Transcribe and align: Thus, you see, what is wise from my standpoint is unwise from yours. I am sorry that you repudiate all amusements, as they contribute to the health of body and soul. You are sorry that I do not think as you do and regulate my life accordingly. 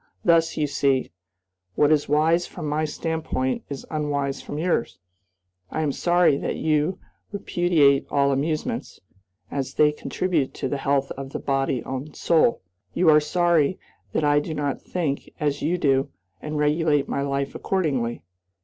Thus, 0.25 0.57
you 0.57 0.65
see, 0.65 1.11
what 1.75 1.91
is 1.91 2.09
wise 2.09 2.47
from 2.47 2.67
my 2.67 2.85
standpoint 2.85 3.63
is 3.69 3.85
unwise 3.91 4.41
from 4.41 4.57
yours. 4.57 4.97
I 5.69 5.81
am 5.81 5.91
sorry 5.91 6.37
that 6.37 6.55
you 6.55 6.97
repudiate 7.31 8.07
all 8.09 8.31
amusements, 8.31 8.99
as 9.51 9.75
they 9.75 9.91
contribute 9.91 10.55
to 10.55 10.67
the 10.67 10.77
health 10.81 11.11
of 11.11 11.29
body 11.45 11.83
and 11.85 12.15
soul. 12.15 12.63
You 12.95 13.11
are 13.11 13.19
sorry 13.19 13.77
that 14.11 14.23
I 14.23 14.39
do 14.39 14.55
not 14.55 14.81
think 14.81 15.29
as 15.39 15.61
you 15.61 15.77
do 15.77 16.09
and 16.41 16.57
regulate 16.57 17.07
my 17.07 17.21
life 17.21 17.53
accordingly. 17.53 18.23